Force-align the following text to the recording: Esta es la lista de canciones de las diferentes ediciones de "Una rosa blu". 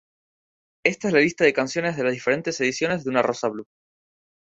Esta 0.83 1.09
es 1.09 1.13
la 1.13 1.19
lista 1.19 1.43
de 1.43 1.53
canciones 1.53 1.95
de 1.95 2.03
las 2.03 2.13
diferentes 2.13 2.59
ediciones 2.59 3.03
de 3.03 3.11
"Una 3.11 3.21
rosa 3.21 3.49
blu". 3.49 3.67